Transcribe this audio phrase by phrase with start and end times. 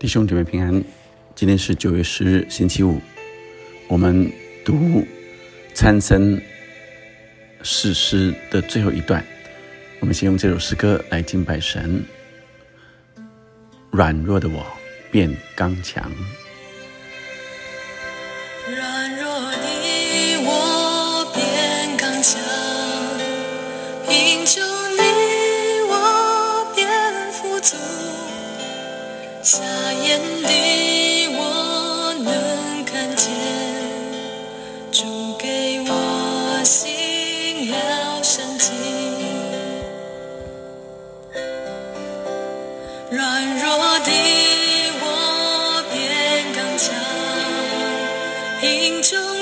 [0.00, 0.82] 弟兄姐妹平安，
[1.34, 2.98] 今天是九月十日，星期五。
[3.86, 4.32] 我们
[4.64, 5.06] 读
[5.74, 6.40] 参僧
[7.62, 9.22] 誓诗的最后一段。
[9.98, 12.02] 我们先用这首诗歌来敬拜神。
[13.90, 14.66] 软弱的我
[15.10, 16.10] 变刚强。
[18.74, 19.69] 软弱的
[48.80, 49.39] 命中。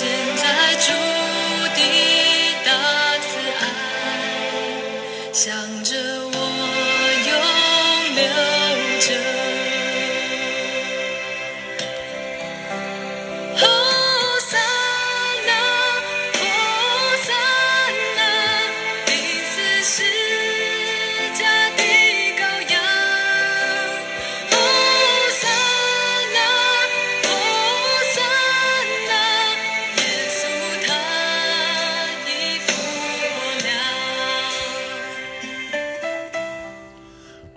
[0.00, 0.33] dancing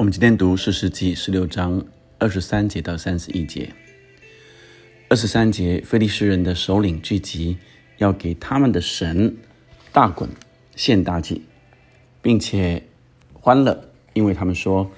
[0.08, 1.86] 我们今天读四世纪十六章
[2.18, 3.74] 二十三节到三十一节。
[5.10, 7.58] 二十三节，非利士人的首领聚集，
[7.98, 9.36] 要给他们的神
[9.92, 10.30] 大滚
[10.78, 11.44] 献大祭，
[12.22, 12.84] 并且
[13.34, 14.90] 欢乐，因为他们说：“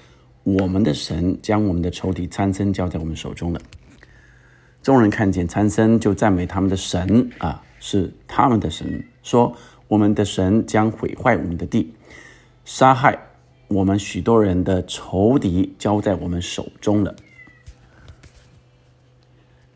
[0.46, 3.60] 我们的神将我们的仇敌参僧交在我们手中了。”
[4.84, 9.58] 众人看见参僧，就赞美他们的神啊，是他们的神，说
[9.90, 11.96] ：“我们的神将毁坏我们的地，
[12.64, 13.18] 杀害
[13.70, 17.16] 我们许多人的仇敌，交在我们手中了。”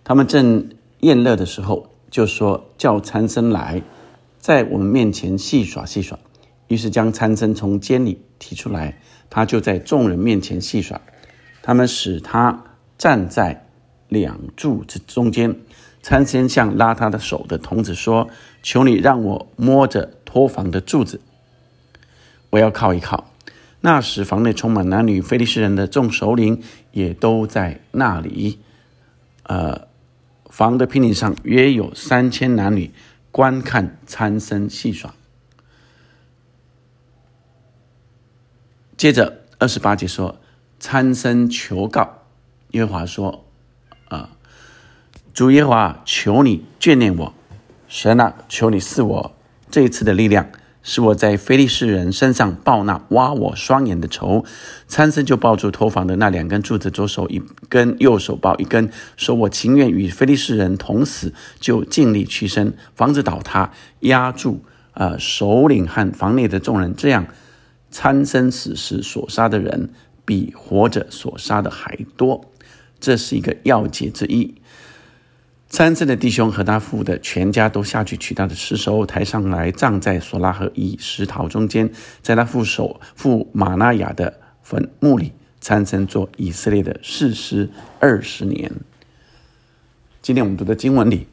[0.04, 3.82] 他们正宴乐的时候，就说：“叫参僧来，
[4.38, 6.20] 在我们面前戏耍戏耍。”
[6.68, 9.00] 于是将参僧从监里提出来，
[9.30, 11.00] 他就在众人面前戏耍。
[11.62, 12.64] 他们使他
[12.98, 13.68] 站在
[14.10, 15.56] 两柱子中间。
[16.02, 18.28] 参僧向拉他的手的童子说
[18.62, 21.22] ：“求你让我摸着托房的柱子，
[22.50, 23.30] 我要靠一靠。”
[23.86, 26.64] 那时房内充满男女，非利士人的众首领
[26.94, 28.60] 也都在那里。
[29.44, 29.90] 呃，
[30.46, 32.94] 房的平顶上约有三千男女
[33.30, 35.14] 观看参僧戏耍。
[38.96, 40.40] 接着二十八节说，
[40.80, 42.22] 参僧求告
[42.70, 43.44] 耶和华说
[44.08, 44.30] ：“啊，
[45.34, 47.34] 主耶和华，求你眷恋我，
[47.90, 49.36] 神啊，求你赐我
[49.70, 50.48] 这一次的力量，
[50.84, 54.46] 是我在非利士人身上报那挖我双眼的仇。”
[54.88, 67.26] 参僧就抱住托房的那两根柱子，左手一根，右手抱一根，说：“我情愿与非利士人同死，就尽力屈身，房子倒塌，压住呃首领和房内的众人，这样。”
[67.90, 69.92] 参僧死时所杀的人，
[70.26, 72.44] 比活着所杀的还多，
[73.00, 74.56] 这是一个要诀之一。
[75.74, 81.92] 参僧的弟兄和他父的全家都下去取他的尸首，抬上来葬在索拉和以石陶中间，
[82.22, 85.34] 在他父手父马纳雅的坟墓里。
[85.60, 88.72] 参僧做以色列的士师二十年。
[90.22, 91.26] 今天我们读的经文里，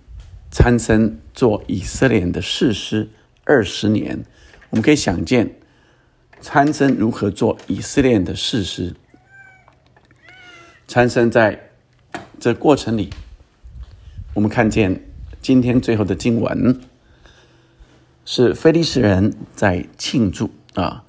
[0.51, 3.11] 参僧做以色列的士师
[3.45, 4.25] 二十年，
[4.71, 5.55] 我们可以想见。
[6.41, 8.95] 参僧如何做以色列的事师？
[10.89, 11.73] 参僧在
[12.39, 13.11] 这过程里，
[14.33, 15.09] 我们看见
[15.43, 16.81] 今天最后的经文
[18.25, 21.05] 是菲利士人在庆祝啊，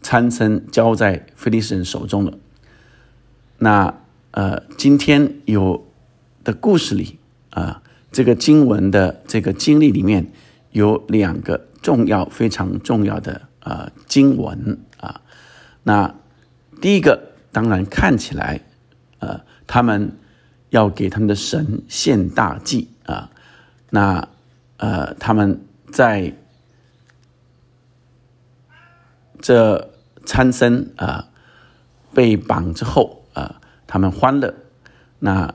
[0.00, 2.36] 参僧交在菲利士人手中了。
[3.58, 3.94] 那
[4.32, 5.86] 呃，今天有
[6.42, 7.20] 的故事里
[7.50, 10.32] 啊，这个经文的这个经历里面
[10.72, 15.20] 有两个重要、非常重要的呃经文啊。
[15.84, 16.12] 那
[16.80, 18.62] 第一个当然看起来，
[19.20, 20.16] 呃，他们
[20.72, 23.30] 要给他们的神献大祭啊。
[23.90, 24.28] 那
[24.78, 26.34] 呃，他们在
[29.40, 29.90] 这
[30.24, 31.28] 参僧啊
[32.12, 34.54] 被绑之后啊，他们欢乐。
[35.18, 35.54] 那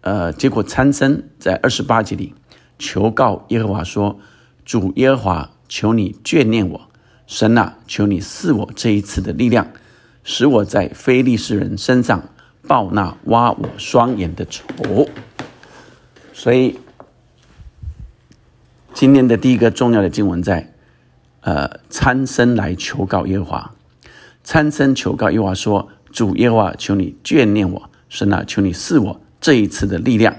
[0.00, 2.34] 呃，结果参僧在二十八节里
[2.78, 4.18] 求告耶和华说
[4.64, 6.88] ：“主耶和华，求你眷念我，
[7.26, 9.68] 神啊，求你赐我这一次的力量，
[10.24, 12.28] 使我在非利士人身上
[12.66, 15.08] 报那挖我双眼的仇。”
[16.34, 16.78] 所以
[18.92, 20.68] 今天的第一个重要的经文在。
[21.44, 23.74] 呃，参僧来求告耶和华，
[24.44, 30.36] 参僧求告耶和华说：“主耶和华，求你眷念我，神啊，求你赐我这一次的力量。”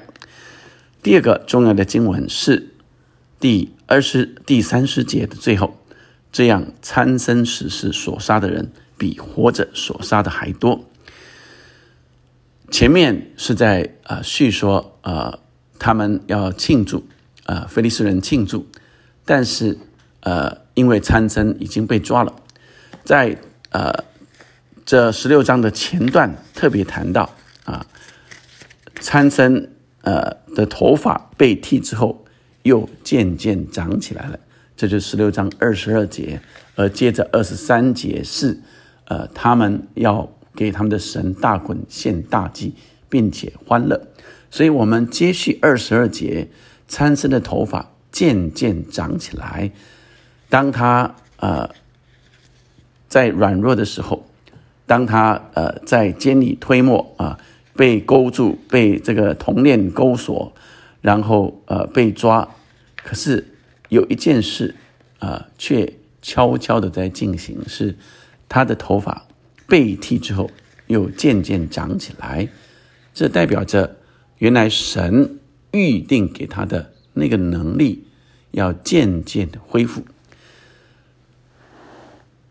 [1.04, 2.70] 第二个重要的经文是
[3.38, 5.78] 第二十第三十节的最后，
[6.31, 10.86] 这样参僧死时所杀的人比活着所杀的还多。
[12.74, 15.38] 前面是在啊叙说啊
[15.78, 17.06] 他们要庆祝
[17.46, 18.68] 啊菲利斯人庆祝，
[19.24, 19.78] 但是
[20.22, 20.64] 呃。
[20.75, 22.34] 因为参僧已经被抓了，
[23.04, 23.38] 在
[23.70, 23.94] 呃
[24.84, 27.30] 这十六章的前段特别谈到
[27.64, 27.86] 啊，
[29.00, 29.68] 参僧
[30.02, 32.25] 呃的头发被剃之后，
[32.64, 34.40] 又渐渐长起来了，
[34.75, 36.42] 这就十六章二十二节，
[36.74, 38.60] 而接着二十三节是
[39.06, 42.74] 呃他们要给他们的神大滚献大祭，
[43.10, 44.08] 并且欢乐，
[44.50, 46.50] 所以我们接续二十二节，
[46.88, 49.72] 参僧的头发渐渐长起来。
[50.50, 51.70] 当他呃
[53.08, 54.26] 在软弱的时候，
[54.86, 57.40] 当他呃在监里推磨啊，
[57.76, 60.54] 被勾住，被这个铜链勾锁，
[61.02, 62.48] 然后呃被抓，
[63.04, 63.48] 可是
[63.90, 64.76] 有一件事
[65.20, 67.98] 啊，却悄悄的在进行，是
[68.48, 69.26] 他的头发
[69.74, 70.52] 被剃之后
[70.86, 72.48] 又渐渐长起来，
[73.12, 73.98] 这代表着
[74.38, 75.40] 原来神
[75.72, 78.06] 预定给他的那个能力
[78.52, 80.04] 要渐渐的恢复。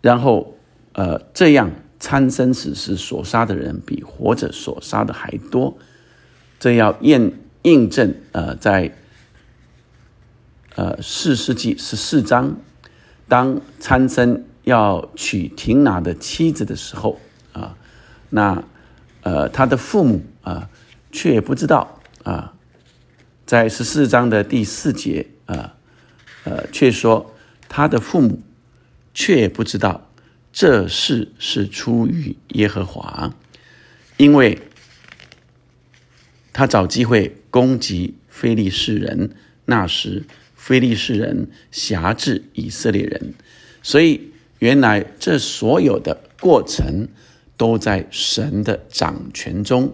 [0.00, 0.56] 然后，
[0.94, 1.70] 呃，这样
[2.00, 5.78] 参生死时所杀的人比活着所杀的还多，
[6.58, 8.12] 这要验印证。
[8.32, 8.92] 呃，在
[10.74, 12.56] 呃四世纪十四章，
[13.28, 17.20] 当参生要娶廷拿的妻子的时候，
[17.52, 17.76] 啊，
[18.30, 18.62] 那
[19.22, 20.68] 呃他的父母啊
[21.10, 22.54] 却不知道啊，
[23.46, 25.74] 在十四章的第四节啊，
[26.44, 27.34] 呃却说
[27.68, 28.42] 他的父母。
[29.14, 30.08] 却不知道
[30.54, 33.34] 这事是出于耶和华，
[34.16, 34.58] 因为
[36.54, 39.36] 他找机会攻击非利士人。
[39.66, 40.24] 那时
[40.54, 43.34] 非利士人辖制以色列人，
[43.82, 44.31] 所以
[44.62, 47.08] 原来这所有的过程
[47.56, 49.92] 都在神的掌权中。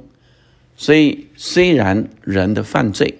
[0.76, 3.18] 所以虽然人的犯罪，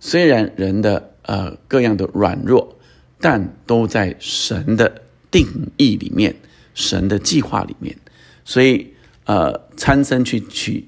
[0.00, 2.78] 虽然人的呃各样的软弱，
[3.20, 5.02] 但都在神的。
[5.32, 5.46] 定
[5.78, 6.36] 义里面，
[6.74, 7.96] 神的计划里面，
[8.44, 8.92] 所以
[9.24, 10.86] 呃，参生去娶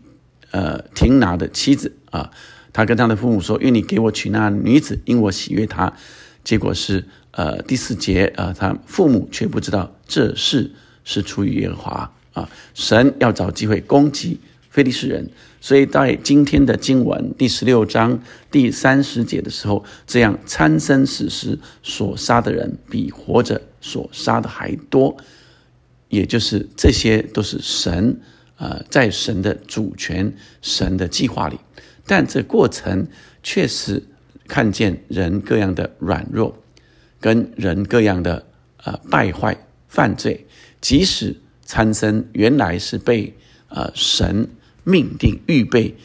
[0.50, 2.30] 呃廷拿的妻子啊，
[2.70, 5.94] 他跟他的父母说：“愿你给我娶那女子，因我喜悦她。”
[6.44, 10.70] 结果是呃第四节啊，他父母却不知道这事
[11.02, 14.38] 是出于耶和华啊，神要找机会攻击
[14.70, 15.30] 非利士人。
[15.60, 18.20] 所以在今天的经文第十六章
[18.50, 25.16] 第三十节的时候，这样参生死时所杀的人比活着所杀的还多，
[26.10, 28.20] 也就是这些都是神，
[28.58, 31.58] 呃，在神的主权、神的计划里，
[32.04, 33.08] 但这过程
[33.42, 34.02] 确实
[34.48, 36.56] 看见人各样的软弱，
[37.20, 38.46] 跟人各样的
[38.84, 39.56] 呃败坏、
[39.88, 40.46] 犯罪，
[40.80, 43.34] 即使参僧原来是被
[43.68, 44.48] 呃神。
[44.86, 45.96] 命定预备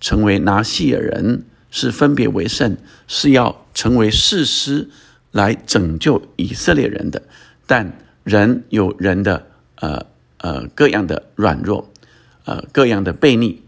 [0.00, 4.88] 成为拿细尔人，是分别为圣，是要成为士师
[5.32, 7.22] 来拯救以色列人的。
[7.66, 10.06] 但人有人的呃
[10.38, 11.92] 呃各样的软弱，
[12.46, 13.60] 呃各样的悖逆，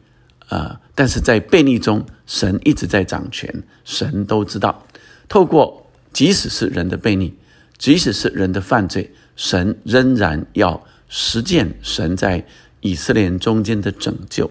[0.48, 4.86] 呃，但是在悖逆中，神一直在掌权，神都知道。
[5.28, 7.34] 透过即使是人的悖逆，
[7.78, 12.44] 即使是人的犯罪，神仍然要实践神在。
[12.82, 14.48] 以色列人中间的拯救。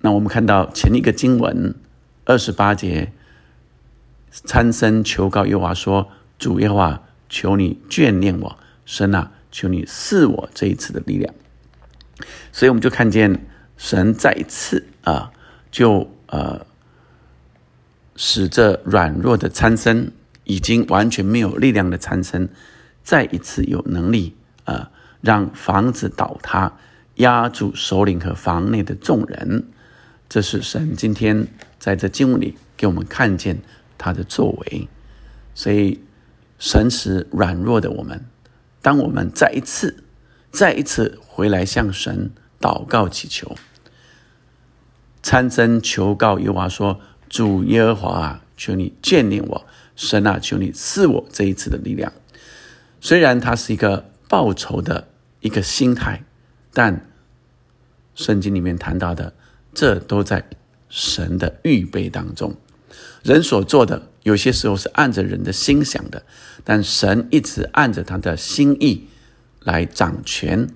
[0.00, 1.74] 那我们看到前一个经文
[2.24, 3.12] 二十八节，
[4.30, 11.34] 参僧求告耶和华说：“主耶和华，求你眷恋我，神啊，求你赐我这一次的力量。”
[12.52, 13.44] 所以我们就看见
[13.76, 15.32] 神再一次啊，
[15.70, 16.64] 就呃，
[18.16, 20.10] 使这软弱的参僧
[20.44, 22.48] 已经完全没有力量的参生，
[23.02, 24.90] 再一次有能力啊，
[25.20, 26.72] 让房子倒塌，
[27.16, 29.64] 压住首领和房内的众人。
[30.28, 31.46] 这是神今天
[31.78, 33.60] 在这经文里给我们看见
[33.98, 34.88] 他的作为。
[35.54, 36.00] 所以，
[36.58, 38.24] 神使软弱的我们，
[38.82, 40.02] 当我们再一次、
[40.50, 42.30] 再一次回来向神
[42.64, 43.54] 祷告祈求，
[45.22, 52.10] 参真求告耶和华说：“主耶和华啊，求你眷念我，神啊，求你赐我这一次的力量。”
[53.02, 55.08] 虽然它是一个报仇的
[55.40, 56.24] 一个心态，
[56.72, 57.06] 但
[58.14, 59.34] 圣经里面谈到的，
[59.74, 60.42] 这都在
[60.88, 62.54] 神的预备当中。
[63.22, 64.08] 人所做的。
[64.22, 66.24] 有些时候是按着人的心想的，
[66.64, 69.06] 但神一直按着他的心意
[69.60, 70.66] 来掌权，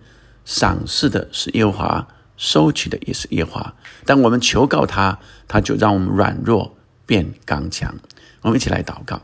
[0.49, 3.75] 赏赐的是耶和华，收取的也是耶和华。
[4.07, 6.75] 当我们求告他，他就让我们软弱
[7.05, 7.95] 变刚强。
[8.41, 9.21] 我们一起来祷告，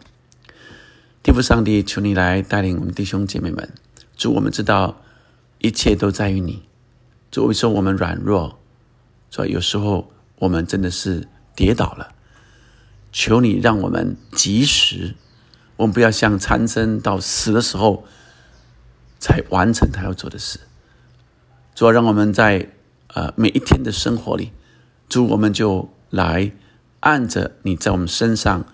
[1.23, 3.73] 天父上帝，求你来带领我们弟兄姐妹们。
[4.19, 5.00] 主，我们知道
[5.61, 6.62] 一切都在于你。
[7.31, 8.59] 主，为什么我们软弱？
[9.31, 11.26] 主，有时候我们真的是
[11.57, 12.12] 跌倒了。
[13.12, 15.14] 求你让我们及时，
[15.76, 18.04] 我们不要像参生到死的时候
[19.19, 20.61] 才完成他要做的事。
[21.75, 22.69] 主要让我们在
[23.09, 24.52] 呃每一天的生活里，
[25.09, 26.52] 主我们就来
[27.00, 28.66] 按着你在我们身上，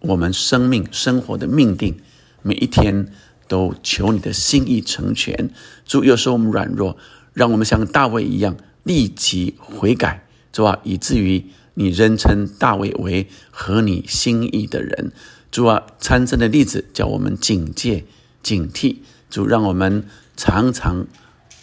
[0.00, 1.98] 我们生命生活的命定，
[2.42, 3.12] 每一天
[3.48, 5.50] 都求你的心意成全。
[5.84, 6.96] 主有时候我们软弱，
[7.32, 11.44] 让我们像大卫一样立即悔改，主啊，以至于。
[11.78, 15.12] 你仍称大卫为合你心意的人，
[15.50, 18.06] 主啊，参政的例子叫我们警戒、
[18.42, 19.00] 警惕。
[19.28, 21.06] 主让我们常常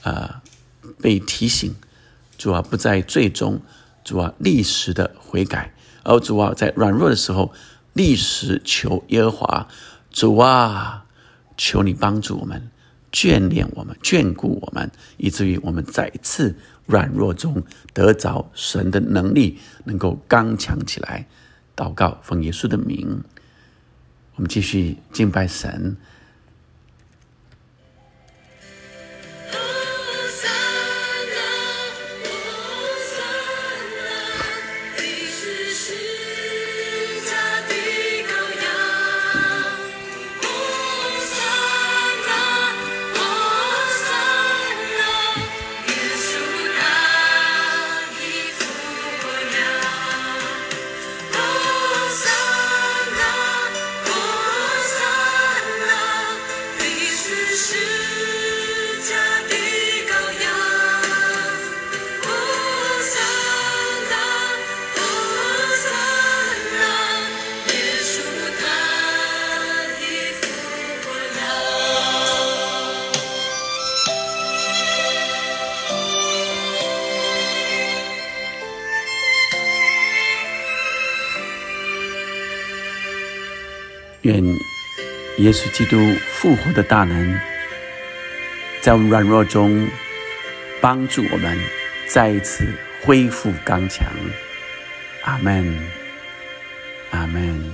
[0.03, 0.42] 啊
[1.03, 1.75] 被提醒，
[2.37, 3.59] 主啊不在最终，
[4.05, 7.51] 主啊立时的悔改，而主啊在软弱的时候
[7.91, 9.67] 立时求耶和华，
[10.09, 11.03] 主啊
[11.57, 12.69] 求你帮助我们。
[13.11, 16.55] 眷恋我们，眷顾我们，以至于我们再次
[16.87, 17.61] 软弱中
[17.93, 21.27] 得着神的能力，能够刚强起来。
[21.75, 23.21] 祷告，奉耶稣的名，
[24.35, 25.95] 我们继续敬拜神。
[84.23, 84.41] 愿
[85.37, 85.97] 耶稣基督
[86.31, 87.37] 复活的大能，
[88.81, 89.85] 在我们软弱中
[90.79, 91.57] 帮助我们
[92.07, 92.65] 再一次
[93.01, 94.07] 恢复刚强。
[95.23, 95.77] 阿门，
[97.11, 97.72] 阿门。